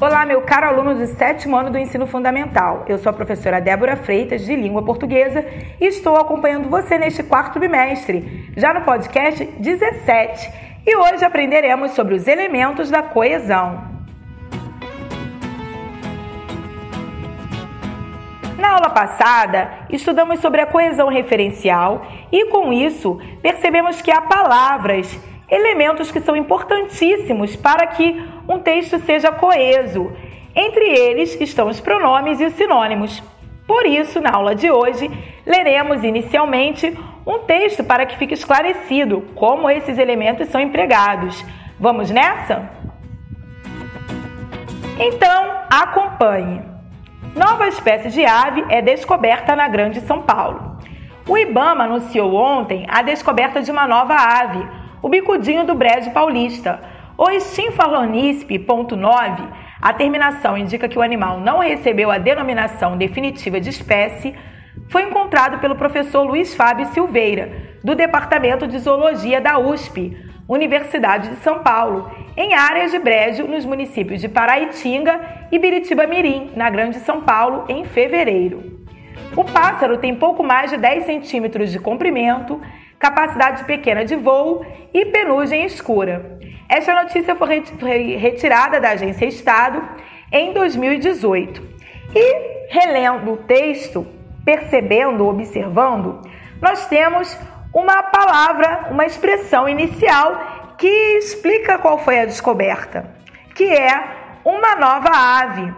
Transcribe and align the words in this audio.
Olá, 0.00 0.24
meu 0.24 0.40
caro 0.40 0.66
aluno 0.66 0.94
do 0.94 1.06
sétimo 1.08 1.54
ano 1.54 1.70
do 1.70 1.76
ensino 1.76 2.06
fundamental. 2.06 2.86
Eu 2.88 2.96
sou 2.96 3.10
a 3.10 3.12
professora 3.12 3.60
Débora 3.60 3.98
Freitas, 3.98 4.46
de 4.46 4.56
língua 4.56 4.82
portuguesa, 4.82 5.44
e 5.78 5.84
estou 5.84 6.16
acompanhando 6.16 6.70
você 6.70 6.96
neste 6.96 7.22
quarto 7.22 7.60
bimestre, 7.60 8.50
já 8.56 8.72
no 8.72 8.80
podcast 8.80 9.44
17. 9.44 10.50
E 10.86 10.96
hoje 10.96 11.22
aprenderemos 11.22 11.90
sobre 11.90 12.14
os 12.14 12.26
elementos 12.26 12.88
da 12.88 13.02
coesão. 13.02 13.90
Na 18.58 18.70
aula 18.70 18.88
passada, 18.88 19.70
estudamos 19.90 20.40
sobre 20.40 20.62
a 20.62 20.66
coesão 20.66 21.10
referencial 21.10 22.06
e, 22.32 22.46
com 22.46 22.72
isso, 22.72 23.20
percebemos 23.42 24.00
que 24.00 24.10
há 24.10 24.22
palavras 24.22 25.20
elementos 25.50 26.10
que 26.10 26.20
são 26.20 26.36
importantíssimos 26.36 27.56
para 27.56 27.86
que 27.86 28.22
um 28.48 28.58
texto 28.58 28.98
seja 29.00 29.32
coeso. 29.32 30.12
Entre 30.54 30.84
eles 30.84 31.40
estão 31.40 31.68
os 31.68 31.80
pronomes 31.80 32.40
e 32.40 32.44
os 32.44 32.54
sinônimos. 32.54 33.22
Por 33.66 33.86
isso, 33.86 34.20
na 34.20 34.30
aula 34.30 34.54
de 34.54 34.70
hoje, 34.70 35.10
leremos 35.46 36.02
inicialmente 36.02 36.96
um 37.26 37.38
texto 37.40 37.84
para 37.84 38.06
que 38.06 38.16
fique 38.16 38.34
esclarecido 38.34 39.22
como 39.34 39.70
esses 39.70 39.98
elementos 39.98 40.48
são 40.48 40.60
empregados. 40.60 41.44
Vamos 41.78 42.10
nessa? 42.10 42.68
Então, 44.98 45.54
acompanhe. 45.70 46.60
Nova 47.34 47.68
espécie 47.68 48.10
de 48.10 48.24
ave 48.24 48.64
é 48.68 48.82
descoberta 48.82 49.54
na 49.54 49.68
Grande 49.68 50.00
São 50.00 50.22
Paulo. 50.22 50.78
O 51.28 51.38
IBAMA 51.38 51.84
anunciou 51.84 52.34
ontem 52.34 52.84
a 52.88 53.02
descoberta 53.02 53.62
de 53.62 53.70
uma 53.70 53.86
nova 53.86 54.14
ave, 54.14 54.66
o 55.02 55.08
bicudinho 55.08 55.64
do 55.64 55.74
brejo 55.74 56.10
paulista. 56.10 56.80
O 57.16 57.30
Stinfalonisp.9, 57.30 59.48
a 59.80 59.92
terminação 59.92 60.56
indica 60.56 60.88
que 60.88 60.98
o 60.98 61.02
animal 61.02 61.40
não 61.40 61.58
recebeu 61.58 62.10
a 62.10 62.18
denominação 62.18 62.96
definitiva 62.96 63.60
de 63.60 63.68
espécie, 63.68 64.34
foi 64.88 65.02
encontrado 65.02 65.58
pelo 65.58 65.76
professor 65.76 66.22
Luiz 66.22 66.54
Fábio 66.54 66.86
Silveira, 66.86 67.76
do 67.84 67.94
Departamento 67.94 68.66
de 68.66 68.78
Zoologia 68.78 69.40
da 69.40 69.58
USP, 69.58 70.16
Universidade 70.48 71.28
de 71.28 71.36
São 71.36 71.60
Paulo, 71.60 72.10
em 72.36 72.54
áreas 72.54 72.90
de 72.90 72.98
brejo 72.98 73.46
nos 73.46 73.64
municípios 73.64 74.20
de 74.20 74.28
Paraitinga 74.28 75.20
e 75.52 75.58
Biritiba 75.58 76.06
Mirim, 76.06 76.50
na 76.56 76.68
Grande 76.68 76.98
São 76.98 77.20
Paulo, 77.20 77.64
em 77.68 77.84
fevereiro. 77.84 78.80
O 79.36 79.44
pássaro 79.44 79.98
tem 79.98 80.14
pouco 80.14 80.42
mais 80.42 80.70
de 80.70 80.76
10 80.76 81.04
centímetros 81.04 81.70
de 81.70 81.78
comprimento, 81.78 82.60
capacidade 83.00 83.64
pequena 83.64 84.04
de 84.04 84.14
voo 84.14 84.64
e 84.92 85.06
penugem 85.06 85.64
escura. 85.64 86.38
Esta 86.68 86.94
notícia 86.94 87.34
foi 87.34 87.64
retirada 88.16 88.78
da 88.78 88.90
Agência 88.90 89.24
Estado 89.24 89.82
em 90.30 90.52
2018. 90.52 91.60
E 92.14 92.68
relendo 92.68 93.32
o 93.32 93.36
texto, 93.38 94.06
percebendo, 94.44 95.26
observando, 95.26 96.20
nós 96.60 96.86
temos 96.86 97.36
uma 97.74 98.02
palavra, 98.02 98.88
uma 98.90 99.06
expressão 99.06 99.68
inicial 99.68 100.74
que 100.76 100.86
explica 101.18 101.78
qual 101.78 101.98
foi 101.98 102.20
a 102.20 102.26
descoberta, 102.26 103.14
que 103.54 103.64
é 103.64 104.04
uma 104.44 104.76
nova 104.76 105.10
ave. 105.10 105.74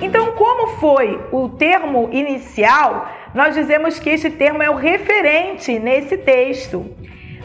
Então, 0.00 0.32
como 0.32 0.76
foi 0.78 1.20
o 1.32 1.48
termo 1.50 2.08
inicial, 2.12 3.08
nós 3.34 3.54
dizemos 3.54 3.98
que 3.98 4.10
este 4.10 4.30
termo 4.30 4.62
é 4.62 4.70
o 4.70 4.76
referente 4.76 5.78
nesse 5.78 6.16
texto. 6.16 6.94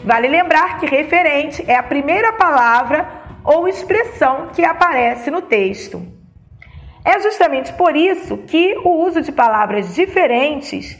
Vale 0.04 0.28
lembrar 0.28 0.78
que 0.78 0.86
referente 0.86 1.64
é 1.66 1.74
a 1.74 1.82
primeira 1.82 2.32
palavra 2.32 3.06
ou 3.44 3.66
expressão 3.66 4.48
que 4.54 4.64
aparece 4.64 5.30
no 5.30 5.42
texto. 5.42 6.00
É 7.04 7.18
justamente 7.20 7.72
por 7.72 7.96
isso 7.96 8.38
que 8.38 8.76
o 8.84 9.04
uso 9.04 9.20
de 9.20 9.32
palavras 9.32 9.94
diferentes 9.94 10.98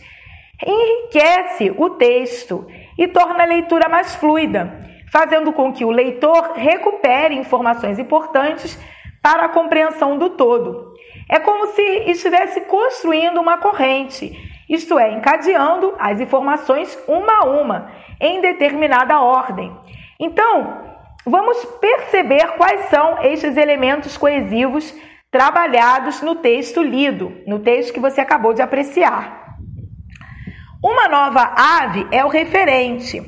enriquece 0.67 1.73
o 1.77 1.91
texto 1.91 2.67
e 2.99 3.07
torna 3.07 3.45
a 3.45 3.47
leitura 3.47 3.89
mais 3.89 4.15
fluida, 4.17 4.87
fazendo 5.13 5.53
com 5.53 5.73
que 5.73 5.85
o 5.85 5.91
leitor 5.91 6.53
recupere 6.55 7.35
informações 7.37 7.99
importantes 7.99 8.79
para 9.23 9.45
a 9.45 9.49
compreensão 9.49 10.19
do 10.19 10.31
todo. 10.31 10.95
É 11.29 11.39
como 11.39 11.69
se 11.69 11.83
estivesse 12.11 12.63
construindo 12.63 13.41
uma 13.41 13.59
corrente, 13.59 14.37
isto 14.71 14.97
é, 15.01 15.13
encadeando 15.13 15.97
as 15.99 16.21
informações 16.21 16.97
uma 17.09 17.39
a 17.39 17.45
uma, 17.45 17.91
em 18.21 18.41
determinada 18.41 19.21
ordem. 19.21 19.77
Então, 20.19 20.81
vamos 21.27 21.65
perceber 21.81 22.53
quais 22.57 22.83
são 22.83 23.19
estes 23.21 23.57
elementos 23.57 24.17
coesivos 24.17 24.95
trabalhados 25.29 26.23
no 26.23 26.37
texto 26.37 26.81
lido, 26.81 27.33
no 27.49 27.59
texto 27.59 27.93
que 27.93 27.99
você 27.99 28.21
acabou 28.21 28.55
de 28.55 28.63
apreciar. 28.63 29.57
Uma 30.83 31.09
nova 31.09 31.53
ave 31.57 32.07
é 32.13 32.25
o 32.25 32.29
referente, 32.29 33.21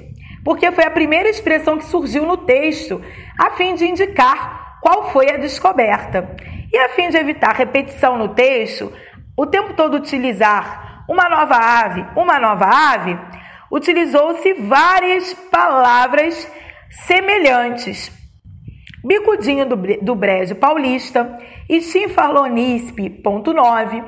porque 0.44 0.70
foi 0.70 0.84
a 0.84 0.90
primeira 0.90 1.28
expressão 1.28 1.76
que 1.76 1.84
surgiu 1.84 2.24
no 2.24 2.36
texto, 2.36 3.02
a 3.36 3.50
fim 3.50 3.74
de 3.74 3.84
indicar 3.84 4.78
qual 4.80 5.10
foi 5.10 5.28
a 5.28 5.38
descoberta. 5.38 6.36
E 6.72 6.78
a 6.78 6.88
fim 6.90 7.10
de 7.10 7.18
evitar 7.18 7.54
repetição 7.54 8.16
no 8.16 8.28
texto, 8.28 8.92
o 9.36 9.44
tempo 9.44 9.74
todo 9.74 9.96
utilizar 9.96 10.91
uma 11.12 11.28
nova 11.28 11.56
ave, 11.56 12.06
uma 12.16 12.40
nova 12.40 12.64
ave, 12.64 13.18
utilizou-se 13.70 14.54
várias 14.54 15.34
palavras 15.34 16.50
semelhantes. 17.06 18.10
Bicudinho 19.04 19.68
do, 19.68 19.76
do 20.00 20.14
Brejo 20.14 20.54
Paulista, 20.54 21.36
Chinfarlonispe.9, 21.68 24.02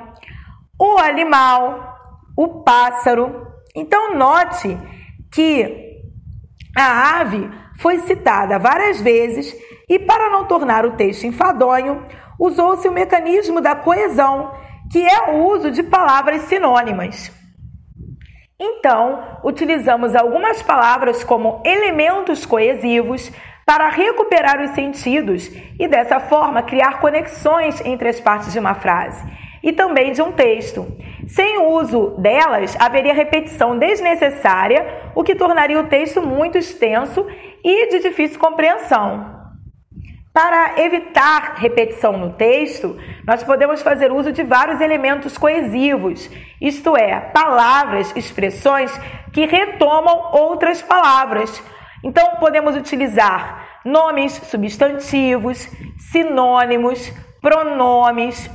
o 0.80 0.96
animal, 0.98 1.98
o 2.36 2.62
pássaro. 2.62 3.48
Então, 3.76 4.14
note 4.14 4.78
que 5.32 5.82
a 6.76 7.20
ave 7.20 7.48
foi 7.80 8.00
citada 8.00 8.58
várias 8.58 9.00
vezes 9.00 9.56
e, 9.88 9.98
para 9.98 10.28
não 10.30 10.44
tornar 10.46 10.84
o 10.86 10.92
texto 10.92 11.24
enfadonho, 11.24 12.06
usou-se 12.38 12.86
o 12.88 12.92
mecanismo 12.92 13.60
da 13.60 13.74
coesão, 13.74 14.52
que 14.94 15.04
é 15.04 15.32
o 15.32 15.48
uso 15.48 15.72
de 15.72 15.82
palavras 15.82 16.42
sinônimas. 16.42 17.32
Então, 18.56 19.40
utilizamos 19.42 20.14
algumas 20.14 20.62
palavras 20.62 21.24
como 21.24 21.60
elementos 21.64 22.46
coesivos 22.46 23.28
para 23.66 23.88
recuperar 23.88 24.62
os 24.62 24.70
sentidos 24.70 25.50
e, 25.80 25.88
dessa 25.88 26.20
forma, 26.20 26.62
criar 26.62 27.00
conexões 27.00 27.84
entre 27.84 28.08
as 28.08 28.20
partes 28.20 28.52
de 28.52 28.58
uma 28.60 28.74
frase 28.74 29.20
e 29.64 29.72
também 29.72 30.12
de 30.12 30.22
um 30.22 30.30
texto. 30.30 30.86
Sem 31.26 31.58
o 31.58 31.72
uso 31.72 32.10
delas, 32.18 32.76
haveria 32.78 33.14
repetição 33.14 33.76
desnecessária, 33.76 35.10
o 35.12 35.24
que 35.24 35.34
tornaria 35.34 35.80
o 35.80 35.88
texto 35.88 36.22
muito 36.22 36.56
extenso 36.56 37.26
e 37.64 37.88
de 37.88 37.98
difícil 37.98 38.38
compreensão. 38.38 39.33
Para 40.34 40.80
evitar 40.82 41.54
repetição 41.58 42.14
no 42.18 42.32
texto, 42.32 42.98
nós 43.24 43.44
podemos 43.44 43.80
fazer 43.82 44.10
uso 44.10 44.32
de 44.32 44.42
vários 44.42 44.80
elementos 44.80 45.38
coesivos, 45.38 46.28
isto 46.60 46.96
é, 46.96 47.20
palavras, 47.20 48.12
expressões 48.16 48.90
que 49.32 49.46
retomam 49.46 50.32
outras 50.32 50.82
palavras. 50.82 51.62
Então, 52.02 52.34
podemos 52.40 52.74
utilizar 52.74 53.80
nomes, 53.84 54.32
substantivos, 54.32 55.68
sinônimos, 56.10 57.12
pronomes, 57.40 58.50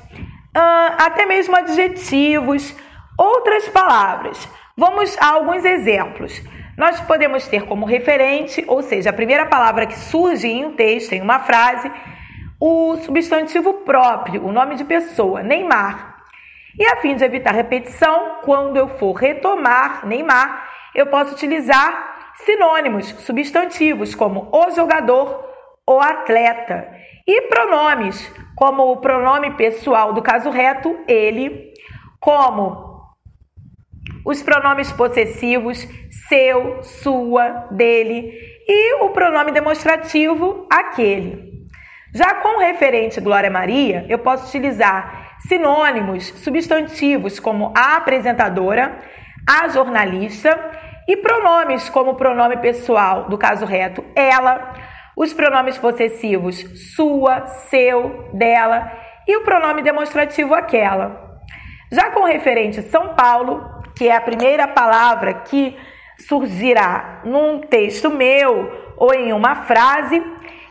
até 0.97 1.25
mesmo 1.25 1.55
adjetivos, 1.55 2.75
outras 3.17 3.69
palavras. 3.69 4.49
Vamos 4.75 5.17
a 5.17 5.27
alguns 5.27 5.63
exemplos. 5.63 6.43
Nós 6.79 6.97
podemos 7.01 7.45
ter 7.45 7.65
como 7.65 7.85
referente, 7.85 8.63
ou 8.65 8.81
seja, 8.81 9.09
a 9.09 9.13
primeira 9.13 9.45
palavra 9.45 9.85
que 9.85 9.99
surge 9.99 10.47
em 10.47 10.65
um 10.65 10.71
texto, 10.71 11.11
em 11.11 11.21
uma 11.21 11.39
frase, 11.39 11.91
o 12.57 12.95
substantivo 13.01 13.73
próprio, 13.83 14.45
o 14.45 14.51
nome 14.53 14.75
de 14.75 14.85
pessoa, 14.85 15.43
Neymar. 15.43 16.15
E 16.79 16.85
a 16.85 16.95
fim 17.01 17.17
de 17.17 17.25
evitar 17.25 17.53
repetição, 17.53 18.37
quando 18.43 18.77
eu 18.77 18.87
for 18.87 19.11
retomar 19.11 20.07
Neymar, 20.07 20.69
eu 20.95 21.07
posso 21.07 21.33
utilizar 21.33 22.31
sinônimos, 22.45 23.07
substantivos, 23.25 24.15
como 24.15 24.47
o 24.49 24.71
jogador, 24.71 25.49
o 25.85 25.99
atleta. 25.99 26.89
E 27.27 27.41
pronomes, 27.49 28.33
como 28.55 28.89
o 28.89 29.01
pronome 29.01 29.51
pessoal 29.57 30.13
do 30.13 30.21
caso 30.21 30.49
reto, 30.49 30.97
ele, 31.09 31.73
como 32.21 32.88
os 34.25 34.41
pronomes 34.41 34.91
possessivos, 34.91 35.87
seu, 36.27 36.83
sua, 36.83 37.67
dele, 37.71 38.33
e 38.67 39.03
o 39.03 39.09
pronome 39.09 39.51
demonstrativo, 39.51 40.67
aquele. 40.69 41.49
Já 42.13 42.35
com 42.35 42.59
referente 42.59 43.21
Glória 43.21 43.49
Maria, 43.49 44.05
eu 44.09 44.19
posso 44.19 44.47
utilizar 44.47 45.37
sinônimos, 45.47 46.27
substantivos 46.37 47.39
como 47.39 47.73
a 47.75 47.97
apresentadora, 47.97 48.99
a 49.47 49.67
jornalista 49.69 50.57
e 51.07 51.17
pronomes 51.17 51.89
como 51.89 52.11
o 52.11 52.15
pronome 52.15 52.57
pessoal 52.57 53.29
do 53.29 53.37
caso 53.37 53.65
reto, 53.65 54.03
ela, 54.15 54.73
os 55.15 55.33
pronomes 55.33 55.77
possessivos 55.77 56.59
sua, 56.95 57.47
seu, 57.47 58.29
dela 58.33 58.91
e 59.27 59.35
o 59.37 59.43
pronome 59.43 59.81
demonstrativo 59.81 60.53
aquela. 60.53 61.39
Já 61.91 62.11
com 62.11 62.21
o 62.21 62.27
referente 62.27 62.81
São 62.83 63.15
Paulo, 63.15 63.78
que 63.99 64.07
é 64.07 64.15
a 64.15 64.21
primeira 64.21 64.65
palavra 64.65 65.33
que 65.33 65.75
surgirá 66.25 67.19
num 67.25 67.59
texto 67.59 68.09
meu 68.09 68.93
ou 68.95 69.13
em 69.13 69.33
uma 69.33 69.55
frase, 69.65 70.23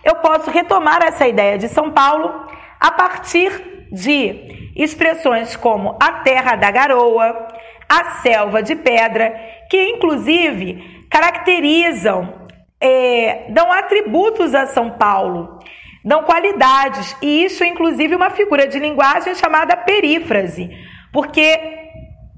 eu 0.02 0.14
posso 0.14 0.50
retomar 0.50 1.02
essa 1.02 1.28
ideia 1.28 1.58
de 1.58 1.69
São 1.69 1.90
Paulo 1.90 2.46
a 2.80 2.90
partir 2.90 3.86
de 3.92 4.72
expressões 4.75 5.54
como 5.56 5.94
a 6.00 6.10
terra 6.22 6.56
da 6.56 6.70
garoa, 6.70 7.48
a 7.86 8.12
selva 8.22 8.62
de 8.62 8.75
pedra, 8.75 9.38
que 9.69 9.76
inclusive 9.90 11.06
caracterizam, 11.10 12.46
é, 12.80 13.44
dão 13.50 13.70
atributos 13.70 14.54
a 14.54 14.69
São 14.69 14.92
Paulo, 14.92 15.58
dão 16.02 16.22
qualidades, 16.22 17.14
e 17.20 17.44
isso 17.44 17.62
é 17.62 17.66
inclusive 17.66 18.14
uma 18.14 18.30
figura 18.30 18.66
de 18.66 18.78
linguagem 18.78 19.34
chamada 19.34 19.76
perífrase, 19.76 20.70
porque 21.12 21.77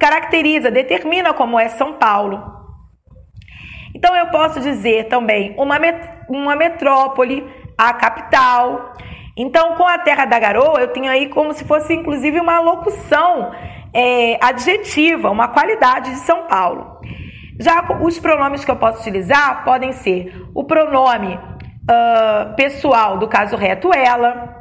caracteriza, 0.01 0.71
determina 0.71 1.35
como 1.35 1.61
é 1.61 1.69
São 1.69 1.93
Paulo. 1.93 2.43
Então 3.95 4.17
eu 4.17 4.29
posso 4.29 4.59
dizer 4.59 5.09
também 5.09 5.55
uma, 5.59 5.79
met 5.79 6.11
uma 6.29 6.57
metrópole, 6.57 7.47
a 7.77 7.93
capital. 7.93 8.95
Então, 9.37 9.77
com 9.77 9.87
a 9.87 9.99
Terra 9.99 10.25
da 10.25 10.39
Garoa, 10.39 10.81
eu 10.81 10.89
tenho 10.89 11.11
aí 11.11 11.29
como 11.29 11.53
se 11.53 11.65
fosse 11.65 11.95
inclusive 11.95 12.41
uma 12.41 12.61
locução 12.61 13.53
é, 13.93 14.39
adjetiva, 14.43 15.31
uma 15.31 15.49
qualidade 15.49 16.11
de 16.11 16.17
São 16.19 16.47
Paulo. 16.47 16.99
Já 17.59 17.85
os 18.01 18.19
pronomes 18.19 18.65
que 18.65 18.71
eu 18.71 18.77
posso 18.77 19.01
utilizar 19.01 19.65
podem 19.65 19.93
ser 19.93 20.35
o 20.55 20.65
pronome 20.65 21.35
uh, 21.35 22.57
pessoal, 22.57 23.19
do 23.19 23.29
caso 23.29 23.55
reto, 23.55 23.93
ela. 23.93 24.57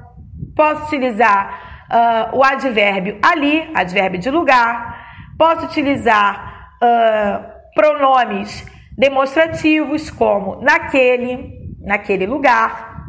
Posso 0.54 0.88
utilizar 0.88 1.88
uh, 1.90 2.38
o 2.38 2.44
advérbio 2.44 3.18
ali, 3.22 3.70
advérbio 3.74 4.20
de 4.20 4.30
lugar. 4.30 4.99
Posso 5.40 5.68
utilizar 5.68 6.74
uh, 6.84 7.74
pronomes 7.74 8.66
demonstrativos 8.98 10.10
como 10.10 10.62
naquele, 10.62 11.78
naquele 11.80 12.26
lugar. 12.26 13.06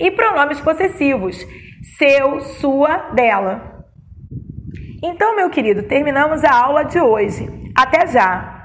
E 0.00 0.10
pronomes 0.10 0.58
possessivos, 0.60 1.46
seu, 1.98 2.40
sua, 2.40 3.10
dela. 3.12 3.84
Então, 5.02 5.36
meu 5.36 5.50
querido, 5.50 5.82
terminamos 5.82 6.42
a 6.42 6.50
aula 6.50 6.84
de 6.84 6.98
hoje. 6.98 7.46
Até 7.76 8.06
já! 8.06 8.56